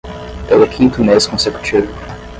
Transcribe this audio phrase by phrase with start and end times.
[0.47, 1.93] Pelo quinto mês consecutivo